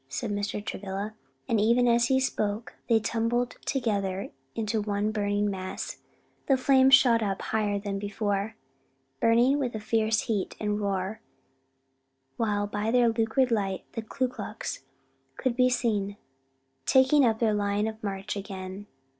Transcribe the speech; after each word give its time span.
said 0.09 0.31
Mr. 0.31 0.65
Travilla, 0.65 1.13
and 1.47 1.59
even 1.61 1.87
as 1.87 2.07
he 2.07 2.19
spoke 2.19 2.73
they 2.89 2.99
tumbled 2.99 3.57
together 3.67 4.31
into 4.55 4.81
one 4.81 5.11
burning 5.11 5.47
mass, 5.47 5.99
the 6.47 6.57
flames 6.57 6.95
shot 6.95 7.21
up 7.21 7.39
higher 7.43 7.77
than 7.77 7.99
before, 7.99 8.55
burning 9.19 9.59
with 9.59 9.75
a 9.75 9.79
fierce 9.79 10.21
heat 10.21 10.55
and 10.59 10.79
roar, 10.81 11.21
while 12.35 12.65
by 12.65 12.89
their 12.89 13.09
lurid 13.09 13.51
light 13.51 13.85
the 13.91 14.01
Ku 14.01 14.27
Klux 14.27 14.81
could 15.37 15.55
be 15.55 15.69
seen 15.69 16.17
taking 16.87 17.23
up 17.23 17.37
their 17.37 17.53
line 17.53 17.85
of 17.85 18.01
march 18.03 18.35
again. 18.35 18.87